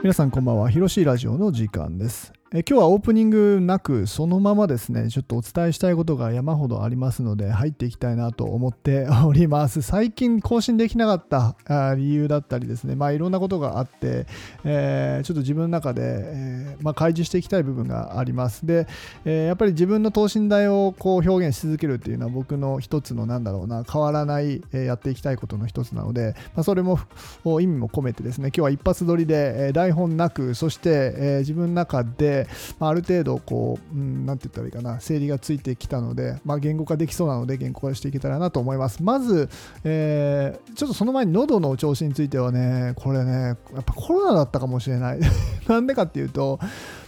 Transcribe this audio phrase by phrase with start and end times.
[0.00, 0.70] 皆さんこんばんは。
[0.70, 2.32] 広しいラジオの時間です。
[2.54, 9.82] え今日はオープニングなくそのままですね、ちょっとお伝えしたいことが山ほどありますので入っていきたいなと思っております。
[9.82, 14.24] 最近更新できなかった理由だったりですね、まあいろんなことがあって、
[14.64, 18.64] えーちょっと自分の中で、えーまあ、開示していきたい部分があります。
[18.64, 18.86] で、
[19.26, 26.98] えーやっぱり自分の等身大をこう表現し続けるっていうのは僕の一つのなんだろうな、変わらない、えやっていきたいことの一つなので、まあ、それも
[27.44, 32.37] 意味も込めてですね、今日は一発撮りで、え台本なく、そして、え自分の中で、
[32.78, 39.02] まあ、ある程度こう、うん、なんて言ったらいいかな、整理がついてきたので、まあ、言語化できそうなので、言語化していけたらなと思います。
[39.02, 39.48] まず、
[39.84, 45.20] えーちょっとその前に喉の調子についてはね、これね、やっぱコロナだったかもしれない。
[45.66, 46.60] なんでかっていうと、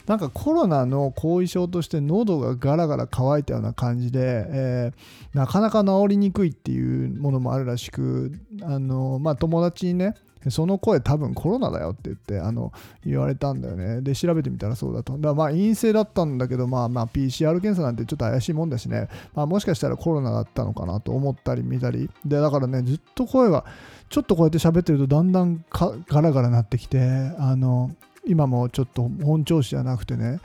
[0.07, 10.17] なんかコロナの後遺症として喉がガラガラ乾いたような感じで、えーなかなか治りにくいっていうものもあるらしく、あのまあ、友達にね、
[10.49, 12.73] その声多分コロナだよって言ってあの
[13.05, 14.01] 言われたんだよね。
[14.01, 15.19] で、調べてみたらそうだと。
[15.19, 22.09] だまあ陰性だったんだけど、まあまあ PCR 検査なんてちょっと怪しいもんだしね、まあ、もしかしたらコロナだったのかなと思ったり見たり。
[22.25, 23.65] で、だからね、ずっと声が、
[24.09, 27.01] ちょっとこうやって喋ってるとだんだんかガラガラなってきて、
[27.39, 27.91] あの、
[28.27, 30.41] 今もちょっと本調子じゃなくてね、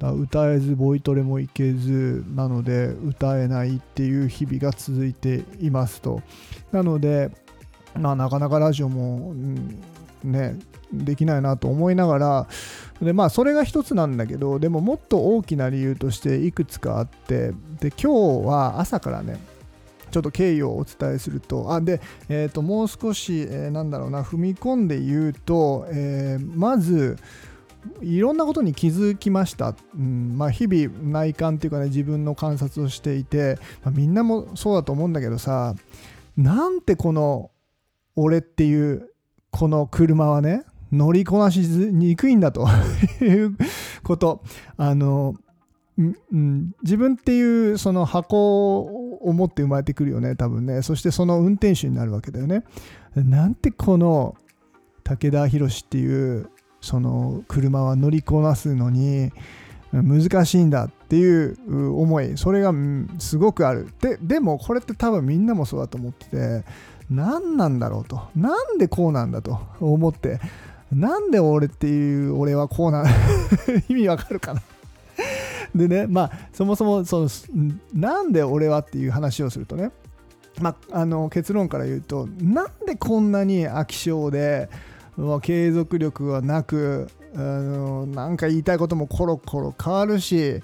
[0.00, 6.22] 歌えずボイトレもいけずなので歌えないっていう日々が続いていますと。
[6.72, 7.30] なので、
[7.98, 9.82] まあ、なかなかラジオも、ん
[10.24, 10.58] ね、
[10.92, 12.46] できないなと思いながら
[13.00, 19.38] で、まあ、それが一つなんだけどでももっと大きな理由としていくつかあってで今日は朝からね
[20.12, 27.16] ちょっと経緯をお伝えすると、あで、えー、ともう少し、えーなんだろうな、踏み込んで言うと、えーまず、
[28.02, 29.74] いろんなことに気づきました。
[29.96, 35.74] うんまあ、日々内観っていうかね、自分の観察をしていて、まあみんなもそうだと思うんだけどさ、
[36.36, 37.50] なんてこの
[38.16, 39.10] 俺っていう
[39.50, 42.66] この車はね、乗りこなしにくいんだと。
[43.22, 43.56] いう
[44.02, 44.42] こと。
[44.76, 45.34] あの、
[45.98, 50.82] うん自分っていうその箱を持って生まれてくるよね多分ね。
[50.82, 52.64] そしてその運転手になるわけだよね。
[53.14, 54.34] なんてこの
[55.04, 56.48] 武田博っていう
[56.80, 59.32] その車は乗りこなすのに
[59.92, 62.38] 難しいんだっていう思い。
[62.38, 62.72] それが
[63.18, 63.88] すごくある。
[64.00, 66.64] ででもこれって多分みんなもそうだと思ってて
[67.14, 68.22] 何なんだろうと。
[68.36, 69.58] なんでこうなんだと。
[69.80, 70.40] 思って。
[70.92, 73.04] なんで俺っていう俺はこうな
[73.88, 74.62] 意味わかるかな。
[75.74, 77.28] でねまあそもそもその
[77.94, 79.90] なんで俺はっていう話をするとね。
[80.60, 84.68] まあ、あの結論から言うとなんでこんなに飽き性で、
[85.16, 90.62] ま継続力がなくあのなんか言いたいこともコロコロ変わるし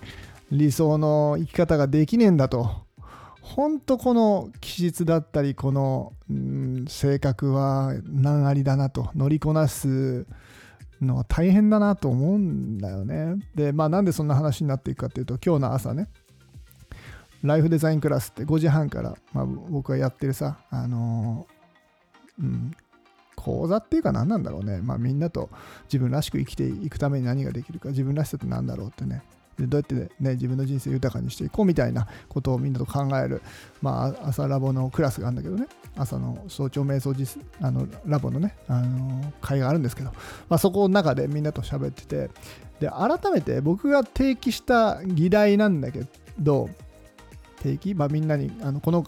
[0.52, 2.87] 理想の生き方ができねえんだと。
[3.58, 10.26] 本当この気質だったりこの、うん性格は難ありだなと乗りこなす
[11.00, 13.34] のは大変だなと思うんだよね。
[13.56, 16.08] で、まあなんでそんな話になっていくかっていうと今日の朝ね
[17.42, 21.48] ライフデザインクラスって5時半から、まあ、僕がやってるさ、あの
[22.38, 22.70] うん、
[23.34, 25.50] 講座っていうか何なんだろうね、まあ、みんなと
[25.86, 29.24] 自分らしく生きていくために何ができるか自分らしさって何だろうってね
[29.58, 33.42] でどうやって、ね、自分の人生豊かにしていこうみたいなことをみんなと考える、
[33.82, 35.66] まあ、朝ラボのクラスがあるんだけどね。
[35.96, 40.12] 朝の早朝瞑想実あのラボのね、あの会があるんですけど、
[40.48, 42.30] まあ、そこの中でみんなと喋ってて。
[42.80, 46.06] で改めて僕が提起した議題なんだけ
[46.38, 46.68] ど
[47.62, 49.04] 定期、まあ、みんなにあのこの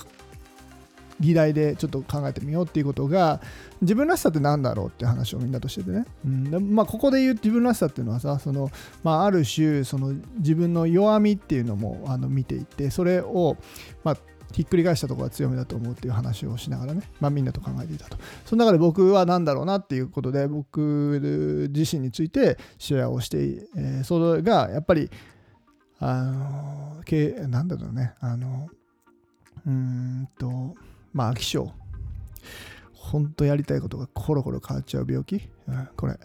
[1.20, 3.40] 議題でちょっと考えてみようっていうことが
[3.82, 8.70] 自分らしさって何だろうってう話をみんなとしててね、うんでまあ、ここで言う自分らしさっていうのはさその、
[9.02, 13.56] まあ、ある種その自分の弱みっていうのもあの見ていてそれを、
[14.02, 14.16] まあ、
[14.52, 18.16] ひっくり返したところが強みだと思うっていう話をしながらね、まあ、みんなと考えていたと。
[18.44, 23.38] その中で僕は何だろうなっていうことで僕自身についてシェアをして、
[23.76, 25.10] えーそれがやっぱり
[26.00, 28.68] あのけなんだろうねあの
[29.66, 30.74] うーんと
[31.12, 31.72] まあ飽き性。
[32.92, 36.18] 本当やりたいことがコロコロ変わっちゃう病気、うんこれ。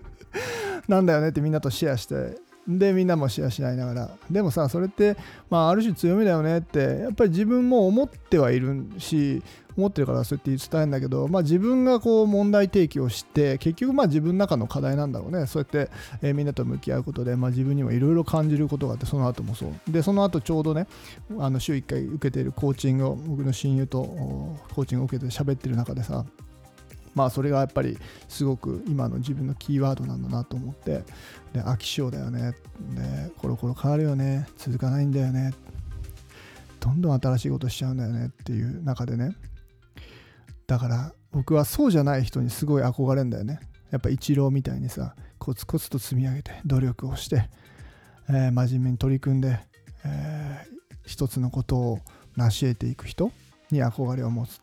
[0.88, 2.36] なんだよねってみんなとシェアして
[2.66, 4.10] でみんなもシェアし合いながら。
[4.30, 5.16] でもさそれって、
[5.50, 9.42] まあ、ある種強みだよねってやっぱり自分も思ってはいるし
[9.76, 15.46] 思ってるからそうやって伝えるんだけど、まあ、自分がこう問題提起をして結局まあ自分の中の課題なんだろうね。
[15.46, 19.92] そうやって、えーみんなと向き合うことで、まあ、自分にもいろいろ感じることがあってその後もそう。
[19.92, 20.86] でその後ちょうどね
[21.38, 24.02] あの週1回受けているコーチングを僕の親友と
[24.74, 26.24] コーチングを受けて喋ってる中でさ
[27.14, 27.98] まあそれがやっぱり
[28.28, 31.04] すごく今の自分のキーワードなんだなと思って
[31.52, 32.52] で飽き性だよね。
[32.94, 34.46] でコロコロ変わるよね。
[34.56, 35.52] 続かないんだよね。
[36.80, 39.36] どんどん新しいことしちゃうんだよねっていう中でね。
[40.66, 43.60] だから僕はそうじゃない人にすごい憧れんだよね、
[43.90, 47.48] やっぱ一郎みたいにさコツコツと積み上げて努力をして、
[48.28, 49.60] えー、真面目に取り組んで、
[50.04, 51.98] えー、一つのことを
[52.36, 53.32] 成し得ていく人
[53.70, 54.60] に憧れを持つ。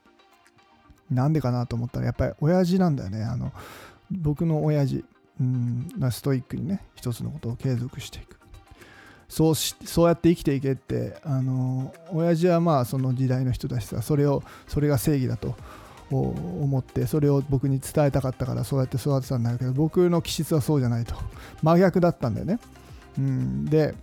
[1.12, 3.24] なんでかなと思ったらやっぱり親父なんだよね。
[3.24, 3.52] あの
[4.12, 5.06] 僕の親父
[5.40, 8.38] うんストイックにね一つのことを継続していく。
[9.28, 15.56] そうしそうやって生きていけってあの親父はまあその時代の人だしさそれをそれが正義だと
[16.10, 21.14] 思ってそれを僕に伝えたかったからそうやって育てたんだけど僕の気質はそうじゃないと。
[21.62, 22.60] 真逆だったんだよね、
[23.20, 23.94] うん、で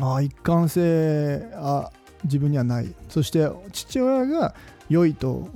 [0.00, 1.90] ああ一貫性あ
[2.26, 2.94] 自分にはない。
[3.08, 4.54] そして父親が
[4.88, 5.48] 良いと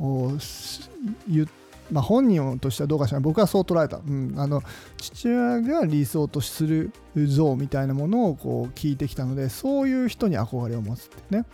[1.28, 3.19] 言ってまあ、本人としてはどうかしら。
[3.19, 4.62] ない僕はそう捉えた、うん、あの
[4.96, 11.44] 父親が理想とする像みたいなものをこう聞いてきたのでそういう人に憧れを持つってね。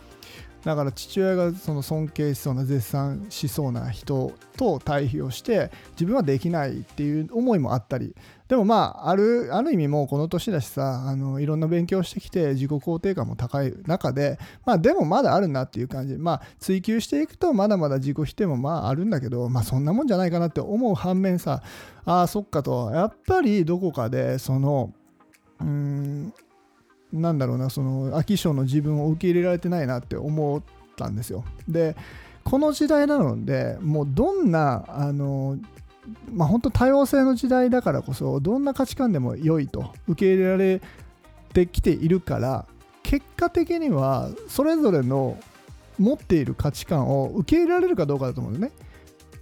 [0.63, 8.15] だから父親がその尊敬しそうな絶賛しそうな人と対比をして自分はできないっていう思いもあったり
[8.47, 16.15] でもまああるある意味もうこの年だしさあのいろんな勉強してきて自己肯定感も高い中でまあでもまだあるなっていう感じ。
[16.17, 21.61] まあ追求していくとまだまだ自己否定もまああるんだけどまあそんなもんじゃないかなって思う反面さ
[22.05, 22.91] ああそっかと。
[22.93, 24.93] やっぱりどこかでその
[25.59, 26.33] うん
[27.11, 30.61] なんだろうなその飽き性の自分を受け入れられてないなって思っ
[30.95, 31.43] たんですよ。
[31.67, 31.95] で
[32.43, 35.57] この時代なのでもうどんなあの
[36.33, 40.81] まあ本当多様性の時代だからこそどんな価値観でも良いと受け入れられ
[41.53, 42.65] てきているから
[43.03, 45.37] 結果的にはそれぞれの
[45.99, 48.87] 持っている価値観を受け入れられるかどうかだと思うんだよね。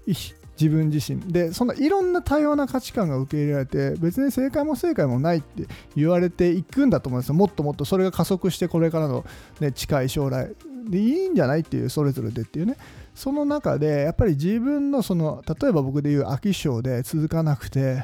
[0.08, 1.20] 自分自身。
[1.32, 5.66] でそんないろんな多様な価値観が受け入れられて別に正解も正解もないって
[5.96, 7.36] 言われていくんだと思うんですよ。
[7.36, 9.26] もっともっとそれが加速してこれからの、
[9.60, 10.54] ね、近い将来。
[10.90, 12.78] でいいんじゃないっていうそれぞれでっていうね。
[13.16, 18.04] その中でやっぱり自分のその例えば僕で言う飽き性で続かなくて、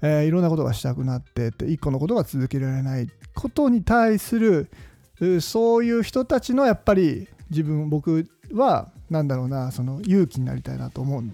[0.00, 4.70] えー、いろんなことがしたくなってって一個のことが続けられないことに対する
[5.40, 11.24] そういう人たちのやっぱり自分僕は何だろうなその勇気になりたいなと思う。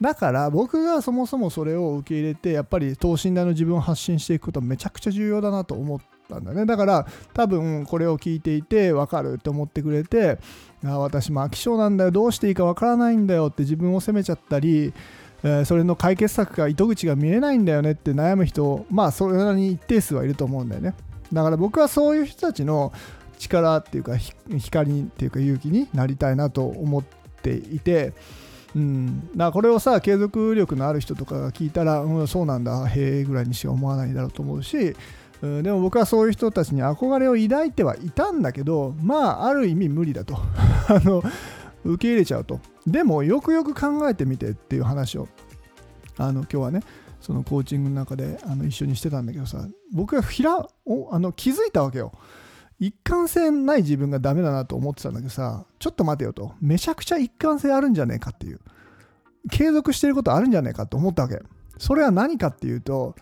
[0.00, 6.66] だから僕がそもそもそれを受け入れてやっぱり等身大の自分を発信していくことめちゃくちゃ重要だなと思ってたんだね。
[6.66, 10.38] だから多分これを聞いていて分かるって思ってくれて
[10.84, 12.10] あ私も飽き性なんだよ。
[12.10, 13.46] どうしていいか分からないんだよ。
[13.46, 14.92] って自分を責めちゃったり
[15.42, 17.92] えそれの解決策が糸口が見えないんだよね。
[17.92, 20.94] って悩む人まあそれなりに一定数はいると思うんだよね。
[21.32, 22.92] だから僕はそういう人たちの
[23.38, 27.02] 力っていうか光っていうか勇気になりたいなと思っ
[27.42, 28.12] ていて
[28.74, 32.86] うん、だからこれをさ継続力のある人とかが聞いたら、うん、そうなんだ。
[32.86, 34.94] へえぐらいにしか思わないだろうと思うし、
[35.42, 40.36] うん、でも僕はそういう人たちに憧れを抱いてはいたんだけどまあある意味無理だと。
[40.88, 41.22] あの
[41.84, 42.60] 受け入れちゃうと。
[42.86, 45.28] でもよくよく考えてみてっていう話を
[46.16, 46.80] あの今日はね
[47.20, 52.12] そのコーチングの中であの一緒にしてたんだけどさ僕がひらおあの気づいたわけよ。
[52.80, 56.52] 一貫性ない自分がダメだなと思ってたんだけどさちょっと待てよと。
[56.60, 58.60] めちゃくちゃ一貫性あるんじゃねえかっていう。
[59.50, 61.40] 継続してることあるんじゃねえかと思ったわけ。
[61.78, 63.14] それは何かっていうと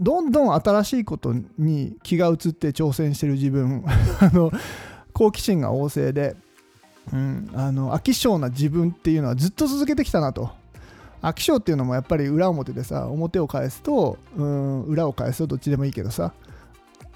[0.00, 3.84] どんどん新しいことに気が移って挑戦してる自分。
[4.20, 4.52] あの
[5.12, 6.36] 好奇心が旺盛で、
[7.12, 10.50] うん、あの飽き性な自分っていうのはずっと続けてきたなと。
[11.20, 16.32] 飽き性っていうのもやっぱり裏表でさ表を返すと、うん、裏を返すとどっちでもいいけどさ。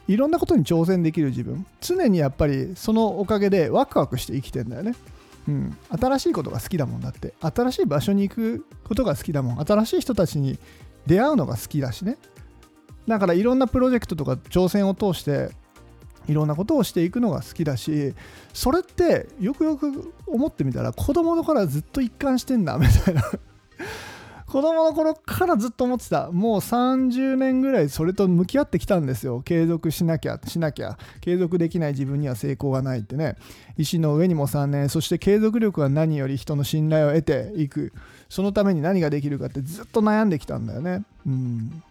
[0.08, 1.64] いろんなことに挑戦できる自分。
[1.80, 4.94] 常にやっぱりそのおかげでワクワクして生きてんだよね、
[5.48, 7.34] うん、新しいことが好きだもんだって。
[7.40, 9.64] 新しい場所に行くことが好きだもん。
[9.64, 10.58] 新しい人たちに
[11.06, 12.16] 出会うのが好きだしね。
[13.12, 15.50] だからいろんなプロジェクトとか挑戦を通して
[16.28, 18.14] いろんなことをしていくのが好きだし
[18.54, 23.22] それってよくよく思ってみたら子供の頃からずっと一貫してんだみたいな。
[24.46, 26.30] 子供の頃からずっと思ってた。
[26.30, 29.40] もう30年ぐらいそれと向き合ってきたんですよ。
[29.40, 30.98] 継続しなきゃしなきゃ。
[31.22, 33.36] 継続できない自分には成功がないってね。
[33.78, 37.92] 石の上にも3年そして継続力は何より人の信頼を得ていく。
[38.28, 41.02] そのために何ができるかってずっと悩んできたんだよね。
[41.26, 41.82] うん。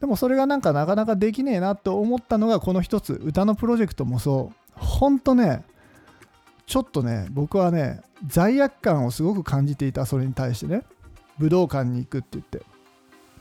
[0.00, 4.56] でもそれがなんかなかなかできねえなと思ったのがこの一つ歌のプロジェクトもそう。
[4.74, 5.64] ほんとね
[6.66, 10.82] ちょっとね僕はね罪悪感をすごく感じていたそれに対してね
[11.38, 12.62] 武道館に行くって言って。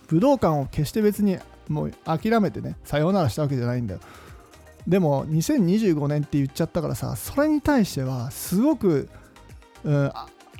[0.07, 4.00] 武道館を決して別にもう諦めてねさようならしたわけじゃないんだよ。
[4.88, 9.10] でも2025年って言っちゃったからさそれに対してはすごく、
[9.86, 10.12] うん、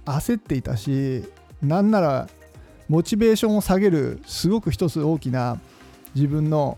[0.06, 1.26] 焦っていたし
[1.62, 2.30] なんなら
[2.88, 5.60] モチベーションを下げるすごく一つ大きな
[6.16, 6.78] 自分の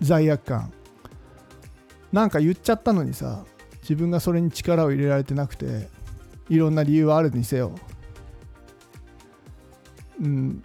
[0.00, 0.72] 罪悪感。
[2.12, 3.44] なんか言っちゃったのにさ
[3.82, 5.88] 自分がそれに力を入れられてなくて
[6.48, 7.72] いろんな理由はあるにせよ。
[10.20, 10.62] うん、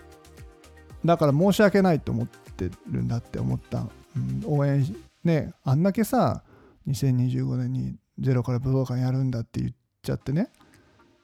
[1.03, 4.85] だから申し訳ないと思ってるんだって思った、うん、応援
[5.23, 6.43] ねあんだけさ
[6.87, 10.49] 2025年にゼロから武道館やるんだって言っちゃってね。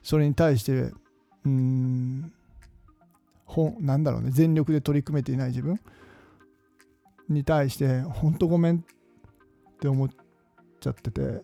[0.01, 0.91] それに対して
[1.45, 2.31] うん。
[3.45, 4.31] 本なんだろうね。
[4.31, 5.79] 全力で取り組めていない自分。
[7.29, 8.79] に対して本当ごめんっ
[9.79, 10.09] て思っ
[10.79, 11.41] ちゃってて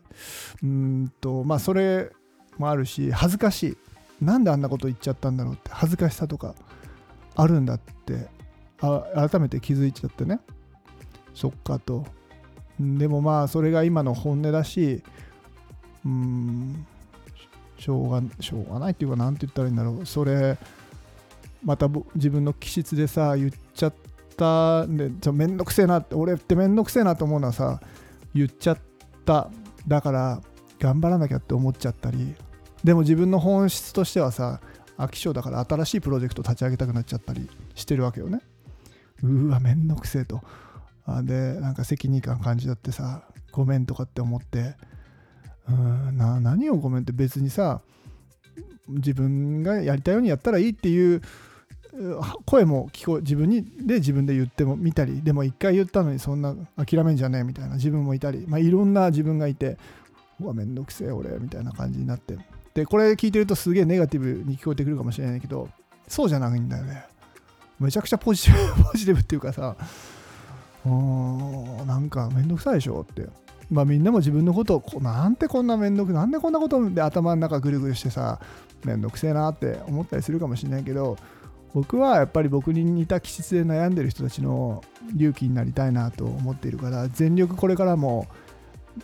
[0.64, 2.12] うんとまあそれ
[2.58, 3.78] もあるし恥ずかしい。
[4.24, 6.54] なんであんなこと言っちゃったんだろうって恥ずかしさとか
[7.36, 8.30] あるんだって
[8.80, 10.40] 改めて気づいちゃってね。
[11.34, 12.06] そっかと。
[12.80, 15.02] でもまあそれが今の本音だし
[16.06, 16.86] うん
[17.78, 20.06] しょうがしょうがないっていうか何て言ったらいいんだろう。
[20.06, 20.58] それ
[21.64, 23.62] また自分の気質でさ言っちゃ
[24.42, 27.80] ったんでちょめんどくせえなって俺ってめんどくせえなと思うのはさ
[28.34, 28.78] 言っちゃっ
[29.26, 29.52] た。
[29.88, 30.42] だから
[30.80, 32.36] 頑張らなきゃって思っちゃったり。
[32.84, 34.60] でも自分の本質としてはさ
[34.98, 38.42] 飽き性だから新しいプロジェクト立ち上げたくなっちゃったりしてるわけよね。
[39.24, 40.42] うわめんどくせえと。
[41.24, 44.76] でなんか責任感感じちゃってさごめんとかって思って。
[45.70, 47.82] うんな何をごめんって別にさ
[48.88, 51.22] 自分がやりたいようにやったらいいっていう
[52.46, 59.78] 声も聞こえ自分にで自分で言っても見たりでも一回言ったのにそんな諦めんじゃねえみたいな自分もいたり、まあ、いろんな自分がいて
[60.40, 62.38] うわめんどくせえ俺みたいな感じになって
[62.74, 65.68] でこれ聞いてるとすげえネガティブに聞こえてくるかもしれないけど
[66.08, 67.06] そうじゃないんだよね。
[67.80, 69.76] めちゃくちゃポジティブポジティブっていうかさ
[70.86, 73.28] うーんなんかめんどくさいでしょって。
[73.72, 78.42] まあみんなも自分のことをこなんてこんなめんどくなんでこんなことで頭の中ぐるぐるしてさ
[78.84, 81.18] めんどくせえなって思ったりするかもしれないけど
[81.74, 84.84] 僕はやっぱり僕に似た気質で悩んでる人たちの
[85.16, 88.28] 勇気になりたいなと思っているから全力これからも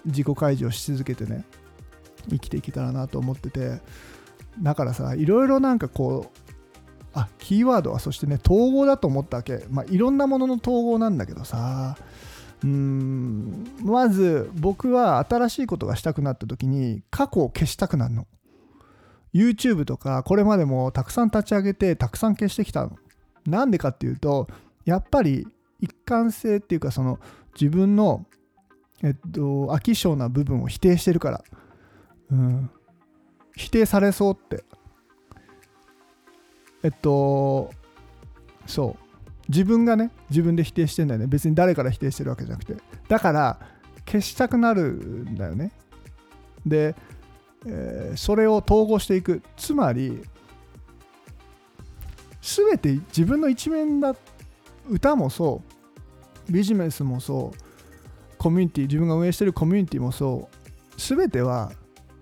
[0.06, 1.46] 自己開示をし続けてね
[2.30, 3.80] 生きていけたらなと思ってて
[4.60, 6.48] だからさいろいろなんかこう
[7.14, 9.66] あキーワードはそしてね統合だと思ったわけ。
[9.72, 11.98] まあいろんなものの統合なんだけどさ
[12.64, 18.28] うんまず僕は新しいことがしたくなった時に過去を消したくなるの。
[19.38, 22.98] YouTube とかこれまでもたくさん立ち上げてたくさん消してきたの。
[23.46, 24.48] なんでかっていうと
[24.86, 25.48] やっぱり
[25.80, 27.20] 一貫性っていうかその
[27.54, 28.26] 自分の
[29.04, 31.44] えっと飽き性な部分を否定してるから、
[32.32, 32.70] うん、
[33.56, 34.64] 否定されそうって。
[36.84, 37.72] えっと
[38.66, 39.04] そう。
[39.50, 41.28] 自分がね自分で否定してんだよね。
[41.28, 42.76] 別に誰から否定してるわけじゃなくて。
[43.08, 43.60] だから
[44.06, 45.72] 消したくなるんだよね。
[46.66, 46.96] で
[47.66, 49.42] えー、それを統合していく。
[49.56, 50.22] つまり
[52.42, 54.16] 全て自分の一面だ
[54.90, 55.62] 歌もそ
[56.48, 61.72] うビジネスもそうコミュニティ自分が運営してるコミュニティもそう全ては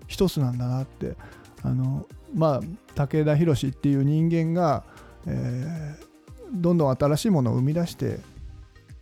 [0.08, 1.16] 一つなんだなって
[1.62, 2.60] あのまあ
[2.94, 4.84] 武田博っていう人間が、
[5.26, 6.06] えー、
[6.52, 8.18] どんどん新しいものを生み出して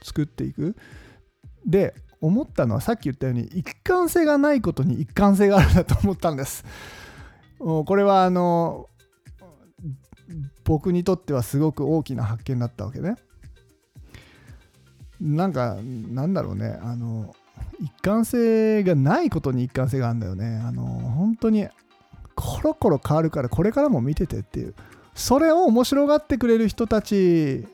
[0.03, 0.76] 作っていく。
[1.64, 1.95] で
[2.26, 6.64] 思ったのはさっき言ったように一貫性がないことに一貫性があるなと思ったんです。
[7.59, 8.88] これはあの
[10.64, 13.16] 僕にとってはすごく大きな発見だったわけね。
[15.21, 17.35] なんかなんだろうねあの
[17.81, 20.62] 一貫性がないことに一貫性があるんだよね。
[20.66, 21.69] あの本当に
[22.35, 24.75] コロコロ変わるからこれからも見ててっていう
[25.14, 27.66] それを面白がってくれる人たち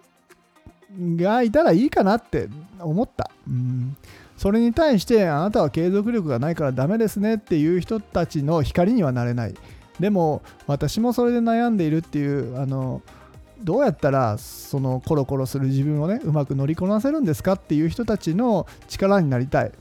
[0.99, 2.49] がいたらいいかなって
[2.81, 3.31] 思った。
[3.47, 3.97] うん
[4.41, 9.55] それに対してあなたは継続力がないからダメですねっていう人たちの光にはなれない。
[9.99, 13.03] でも私もそれで悩んでいるっていうあの
[13.63, 19.73] どうやったらそのコロコロする自分をねうまく乗りこなせるんですかっていう人たちの力になりたい、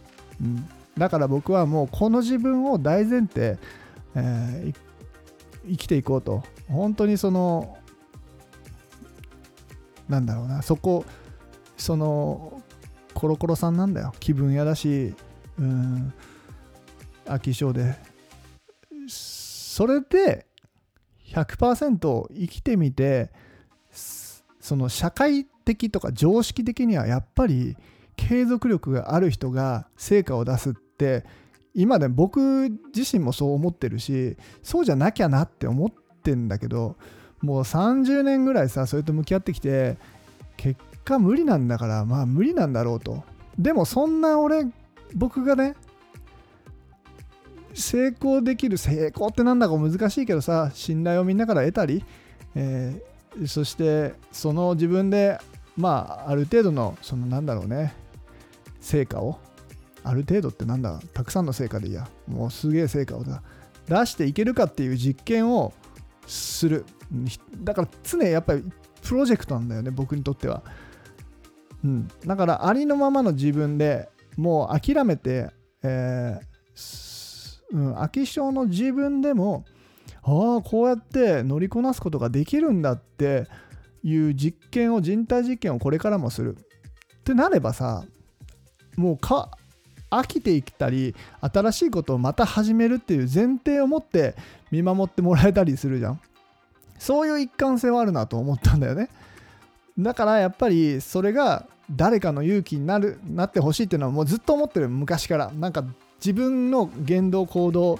[0.41, 3.57] うん、だから僕はもうこの自分を大前提、
[4.15, 4.73] えー、
[5.69, 6.43] 生きていこうと。
[6.67, 7.77] 本当にその
[10.09, 11.05] なんだろうなそこ
[11.77, 12.61] その
[13.19, 14.13] コロコロさんなんだよ。
[14.21, 15.13] 気分屋だし
[15.59, 16.13] うん
[17.25, 17.95] 飽き性で。
[19.09, 20.45] それで
[21.27, 23.31] 100%生きてみて
[23.91, 27.75] その社会的とか常識的にはやっぱり
[28.15, 31.25] 継続力がある人が成果を出すって
[31.73, 35.91] 今で僕自身もそう思ってるしそうじゃなきゃなって思っ
[36.23, 36.95] てんだけど
[37.41, 39.97] もう30年ぐらいさそれと向き合ってきて
[40.57, 43.23] 結果無理なんだからまあ無理なんだろうと
[43.57, 44.67] でもそんな俺
[45.15, 45.75] 僕がね
[47.73, 52.03] 成功できる成功ってなんだか難しいけどさ信頼をみんなから得たり、
[52.55, 55.39] えー、そしてその自分で
[55.77, 57.93] まあある程度のそのなんだろうね
[58.79, 59.39] 成果を
[60.03, 65.73] ある程度ってなんだたくさんの成果でいいやもうすげえ成果を出していけるかっていう実験を
[66.25, 66.85] する
[67.63, 68.63] だから常やっぱり
[69.01, 70.61] プロジェクトなんだよね僕にとっては、
[71.83, 75.49] うん、だからありのままの自分でもう諦めて、
[75.83, 79.65] えーうん、飽き性の自分でも
[80.23, 83.47] ああこうやって乗りこなすことができるんだって
[84.03, 86.57] いう実験を人体実験をこれからもする。
[86.57, 88.03] ってなればさ
[88.95, 89.51] もうか
[90.09, 94.35] 飽きていったり新しいことをまた始めるっていう前提を持って
[94.71, 96.21] 見守ってもらえたりするじゃん。
[96.97, 99.09] そういう一貫性はあるなと思ったんだよね。
[99.99, 105.51] だからやっぱりそれが誰かの勇気になるなってほしいっていうのはもうずっと思ってる昔から。
[105.51, 105.83] なんか
[106.19, 107.99] 自分の言動行動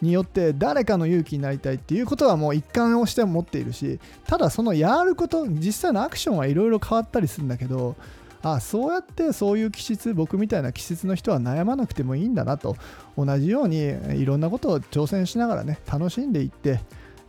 [0.00, 7.96] によって誰かの勇気になりたいっていうことはもう一貫をして持っているしただそのやること実際のアクションはいろいろ変わったりするんだけど
[8.42, 12.76] あそうやってそういう気質僕みたいな気質の人は悩まなくてもいいんだなと
[13.16, 13.78] 同じように
[14.20, 16.80] いろんなことを挑戦しながらね楽しんでいって、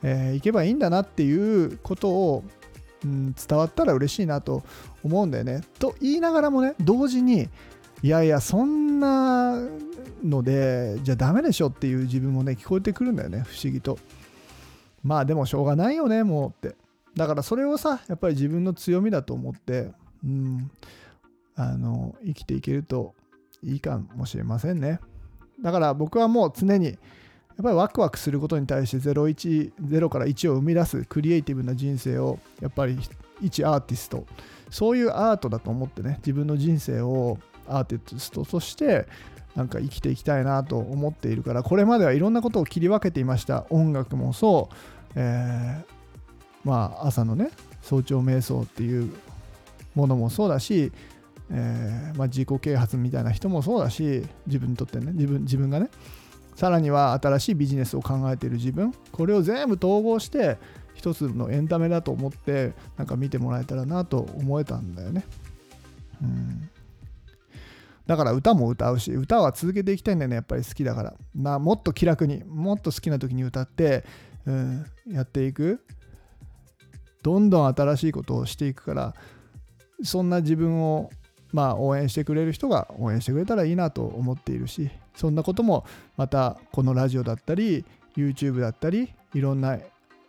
[0.03, 2.43] えー、いけばいいんだなっていうことを、
[3.03, 4.63] うん、伝わったら嬉しいなと
[5.03, 5.61] 思うんだよね。
[5.79, 7.49] と言いながらもね同時に
[8.03, 9.57] いやいやそんな
[10.23, 13.99] のでじゃあダメでしょっていう自分もね聞こえてくるんだよね不思議と。
[15.03, 16.75] まあでもしょうがないよねもうって。
[17.15, 19.91] だからそれをさやっぱり自分の強みだと思って
[20.23, 20.71] うん、
[21.55, 23.13] あの生きていけると
[23.63, 24.99] いいかもしれませんね。
[25.61, 26.97] だから僕はもう常に
[27.57, 32.97] やっぱりワクワクすることに対して01 0から1を生み出すクリエイティブな人生をやっぱり
[33.41, 34.25] 一アーティスト。
[34.69, 39.07] そういうアートだと思ってね自分の人生をアーティストとして
[39.55, 43.65] なんか生きていきたいなと思っているからこれまではいろんなことを切り分けていました。
[43.71, 44.75] 音楽もそう、
[45.15, 45.85] えー、
[46.63, 47.49] まあ朝のね
[47.81, 49.11] 早朝瞑想っていう
[49.95, 50.91] ものもそうだし、
[51.49, 55.89] えー、まあ、自己啓発みたいな人もそうだし自分にとってね自分自分がね
[56.57, 60.57] さらには新しいビジネスを考えている自分これを全部統合して
[60.95, 65.23] 一つのエンタメだと思ってなんか見てもらえたらなと思えたんだよね。
[66.19, 66.69] うん。
[68.07, 71.13] だから歌も歌うし歌は続けていきたいんだよねやっぱり好きだから。
[71.35, 74.03] なもっと気楽にもっと好きな時に歌って、
[74.47, 75.85] うん、やっていく。
[77.21, 79.13] どんどん新しいことをしていくから
[80.01, 81.11] そんな自分を
[81.51, 89.77] まあ応援してくれる人が応援してくれたらいいなと思っているしそんなこともまたこのラジオだったり YouTube だったりいろんな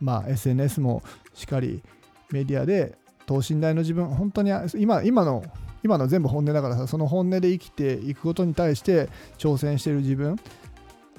[0.01, 1.03] まあ SNS も
[1.35, 1.83] しっかり
[2.31, 5.45] メディアで等身大の自分本当に今今の
[5.83, 10.37] 今の全部本音だからさその本音で生きていくことに対して挑戦してる自分、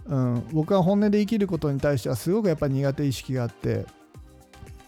[0.08, 3.86] うん、僕は本音で生きることに対してはすごくやっぱり苦手意識があって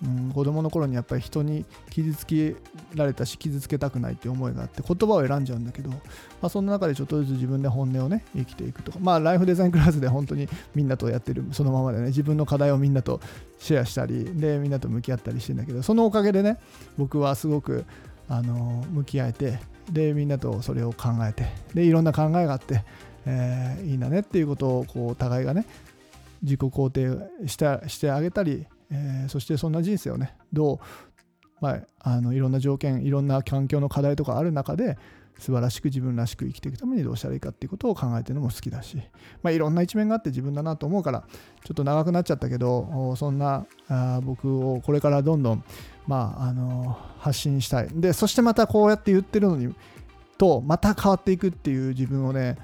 [0.04, 2.56] うん、子供の頃にやっぱり人に傷つけ
[2.96, 5.98] られたし傷つけたくないっていう思いがあって言葉を選んじゃうんだけど、ま
[6.44, 8.98] あ、その中でちょっとずつ自分で本音をね生きていくとか。
[9.00, 13.20] まあライフデザインクラスで本当にみんなとやってるそのままでね自分の課題をみんなと
[13.60, 16.58] シェアしたりでみんなと向き合ったりしてんだけどそのおかげでね
[16.98, 17.86] 僕はすごく
[18.28, 19.60] あの向き合えて
[19.92, 22.84] でみんなとそれを考えてでいろんな考えがあって、
[23.26, 25.66] えー、いいんだねっていうことをこうお互いがね
[26.42, 30.80] 自己肯定してしてあげたりえー、そしてそんな人生をねどう、
[31.62, 34.98] まあ、あのいろんな条件いろんな環境の課題とかある中で
[35.40, 38.98] 素晴らしく自分らしく生きていくためにどうしたらいいかっていうことを考えてるのも好きだし、
[39.42, 41.24] まあ、いろんな一面があって自分だなと思うから
[41.64, 45.64] ちょっと長くなっちゃったけどそんなあ僕をこれからどんどん、
[46.06, 47.88] まあ、あの発信したい。
[47.92, 49.74] でそしてまたこうやって言ってるのに
[50.38, 52.58] とまた変わっていくっていう自分をね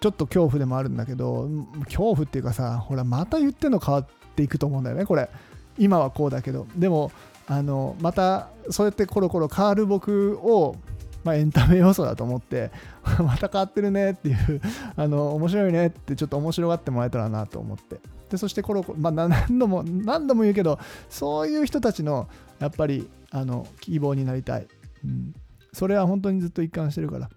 [0.00, 1.48] ちょっと恐怖でもあるんだけど
[1.84, 5.30] 恐怖っていうかさほらまた言ってんの変わっていくと思うんだよねこれ。
[5.78, 7.10] 今はこうだけどでも
[7.46, 10.76] あのまたそうやってコロコロ変わる僕を、
[11.24, 12.70] まあ、エンタメ要素だと思って
[13.18, 14.60] また変わってるねっていう
[14.96, 18.00] あの面白いねってちょっと面白がってもらえたらなと思って。
[18.30, 20.78] でそしてコロコロ、まあ、何度も何度も言うけど
[21.08, 22.28] そういう人たちの
[22.60, 24.68] やっぱりあの希望になりたい、
[25.04, 25.34] うん、
[25.72, 27.28] それは本当にずっと一貫してるから。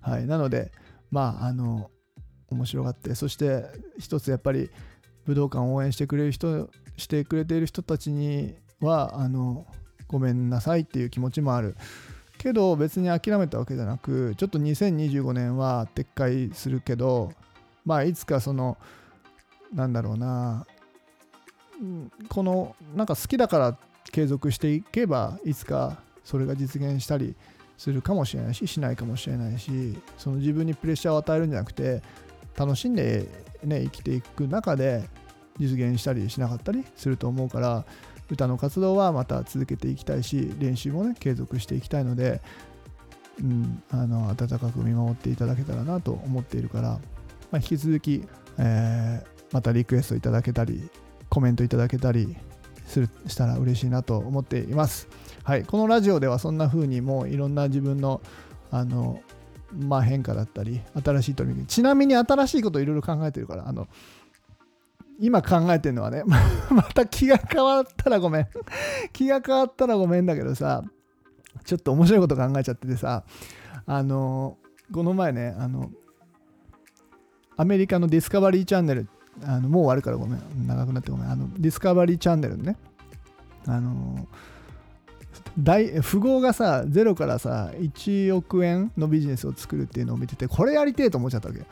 [0.00, 0.26] はい。
[0.26, 0.70] なので
[1.10, 1.90] まああの
[2.50, 3.64] 面白がってそして
[3.98, 4.70] 一つやっぱり
[5.26, 9.66] 武道館を応援してくれる人してくれている人たちにはあの
[10.08, 11.76] ごめんなさいっていう気持ちもある。
[12.38, 17.32] けど別に諦めたわけじゃなくちょっと2025年は撤回するけど
[17.84, 18.78] まあいつかその
[19.74, 20.66] なんだろうな
[22.28, 23.78] このなんか好きだから
[24.10, 27.34] 継続していけばいつかそれが実現したり
[27.76, 32.02] するかもしれないししないかもしれないしその自分にプレッシャーを与えるんじゃなくて
[32.56, 33.26] 楽しんで、
[33.64, 35.08] ね、生きていく中で
[35.58, 37.84] 実現したりしなかったりすると思うから
[38.30, 42.40] 歌の活動はまた続けていきたいし練習もね継続していきたいので、
[43.40, 46.98] うん、あの温かく見守っていただけたらなと思っているから、ま
[47.52, 48.24] あ、引き続き、
[48.58, 50.88] えー、またリクエストいただけたり
[51.28, 52.36] コメントいただけたり
[52.86, 55.08] するしたら嬉しいなと思っています。
[55.42, 58.20] はい、このラジオではそんな風にもういろんな自分の
[58.70, 59.20] あの、
[59.72, 63.88] まあ、変化だったり新しい取り組みちなみに新しいこといろいろ考えてるからあの
[65.20, 66.24] 今考えてるのはね
[66.70, 68.46] また気が変わったらごめん。
[69.12, 70.82] 気が変わったらごめんだけどさ
[71.64, 73.24] ちょっと面白いこと考えちゃっててさ
[73.86, 74.56] あの
[74.92, 75.90] この前ねあの
[77.56, 79.08] アメリカのディスカバリーチャンネル
[79.44, 80.66] あのもう終わるからごめん。
[80.66, 81.30] 長くなってごめん。
[81.30, 82.76] あのディスカバリーチャンネルね。
[83.66, 84.26] あの
[85.58, 91.66] 大富豪がさゼロからさ1億円のビジネスを作るっていうのを見ててこれやりてえと思っちゃったわけよ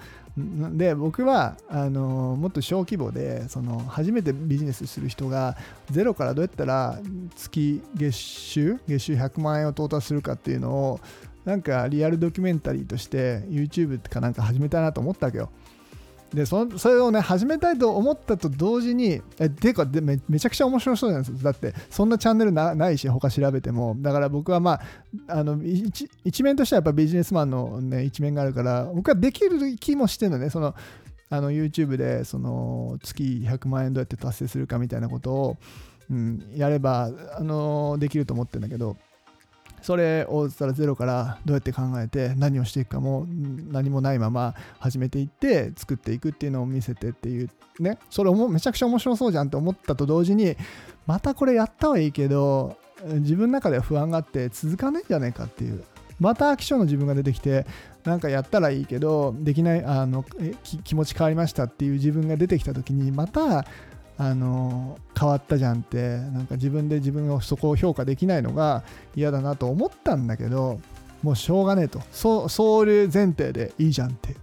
[0.72, 5.56] で僕はあのもっと小規模でその初めてビジネスする人が
[5.90, 6.98] ゼロからどうやったら
[7.36, 11.00] 月月収月収100万円を到達するかっていうのを
[11.44, 15.50] なんかリアルドキュメンタリーとして YouTube かなんか始めたいなと思ったわけよ。
[16.32, 23.96] でそそれをね始めたいと思ったと同時にえていうかでめめちゃくちゃ面白そうじゃなんですよだってそんなチャンネルなないし他調べても。
[23.98, 24.80] だから僕はまあ
[25.28, 30.50] あの一一面としてはやっぱビジネスマンの、ね、一面があるから僕はできる気もしてるのね。
[30.50, 30.74] その
[31.30, 35.56] あの YouTube でその月100万円どうやって達成するかみたいなことを、
[36.10, 38.96] うん、やればあのできると思ってるんだけど。
[39.88, 43.24] それをたらゼロからどうやって考えて何をしていくかも
[43.70, 47.48] 何もないまま始めていって作っていくっていうのを見せてっていう
[47.80, 47.98] ね。
[48.10, 50.58] それもめちゃくちゃ面白そうじゃんって思ったと同時に
[51.06, 55.82] またこれやったはいいけど自分の中では不安があって続かないんじゃないかっていう。
[56.20, 57.64] また飽き性の自分が出てきて
[58.04, 60.22] なんかやったらいいけどできないあの
[60.84, 63.64] 気持ち変わりましたっていう自分が出てきた時にまた
[64.20, 68.82] あの変わったじゃんってなんか自分で自分をそこを評価できないのが
[69.14, 70.80] 嫌だなと思ったんだけど
[71.22, 72.00] もうしょうがねえと。
[72.12, 74.36] そそういう前提でいいじゃんって。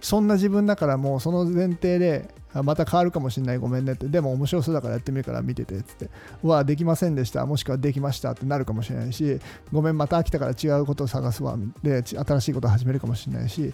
[0.00, 4.06] そんな自分だからもうその前提でまた変わるかもしれないごめんねって。
[4.06, 6.10] でも面白そうだからやってみるから見ててっつって。
[6.42, 7.44] うわできませんでした。
[7.46, 9.40] もしくはできましたってなるかもしれないし
[9.72, 11.56] ごめんまた飽きたから違うことを探すわ。
[11.82, 13.72] で新しいことを始めるかもしれないし。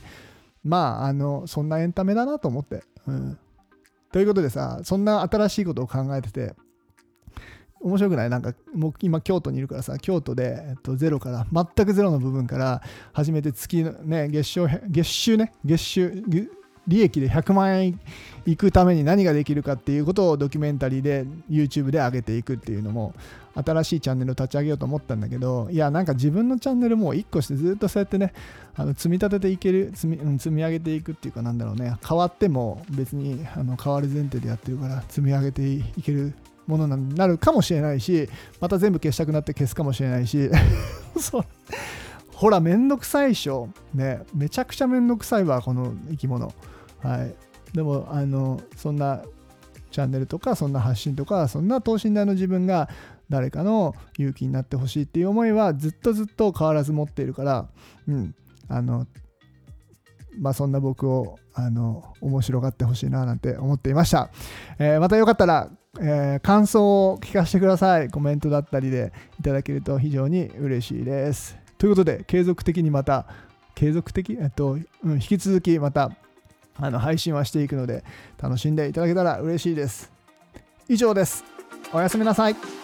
[0.65, 3.39] まああのそんなエンタメだなと思って、うん、
[4.13, 6.55] ということでさ、そんな新しいことを考えてて、
[7.81, 8.31] 面白くない？
[8.31, 12.81] なんかもう今京都にいるからさ京都で、えっと、ゼロから全くゼロの部分から
[13.13, 16.23] 始めて月のね月収月収ね月収
[16.89, 18.01] 利益で100万円
[18.45, 23.15] いくために何ができるかっていうことをドキュメンタリーで YouTube で上げていくっていうのも
[23.55, 28.33] 新しいチャンネルを立ち上げようと思ったんだけどいやなんか自分のチャンネルも1個してずっとそうやってね
[28.75, 31.97] あの積み立てていける積み,、うん、積み上げていくっていうかなんだろうね。
[32.07, 36.35] 変わっても別にあの変わる前提でやってるから積み上げていける
[36.67, 38.29] ものになるかもしれないし
[38.61, 40.51] また全部消したくなって消すかもしれないし。
[41.21, 41.45] そう。
[42.43, 43.69] ほらめんどくさいでしょ。
[43.95, 46.53] ねめちゃくちゃめんどくさいわこの生き物。
[46.99, 47.33] はい、
[47.73, 49.23] でもあのそんな
[49.93, 52.89] チャンネルとかそんな発信とかそんな等身大の自分が
[53.29, 57.69] 誰かの勇気になってほしいっていう思いはずっとずっと変わらず持っているから、
[58.09, 58.35] うん、
[58.69, 59.07] あの
[60.37, 64.33] まあそんな僕をあの面白がってほしいななんて思っていました、
[64.81, 68.11] えー、またよかったら、えー、感想を聞かせてください。
[68.11, 71.62] コメントだったりでいただけると非常に嬉しいです。
[71.83, 73.27] ということで継続的にまた
[73.75, 76.13] 継続的、えっとうん、引き続きまた
[76.77, 78.05] あの配信はしていくので
[78.41, 80.13] 楽しんでいただけたら嬉しいです。
[80.89, 81.43] 以上です。
[81.93, 82.82] おやすみなさい。